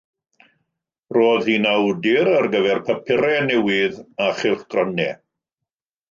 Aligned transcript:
Roedd 1.17 1.49
hi'n 1.49 1.67
awdur 1.71 2.29
ar 2.35 2.47
gyfer 2.55 2.81
papurau 2.87 3.37
newydd 3.49 3.99
a 4.29 4.31
chylchgronau. 4.39 5.13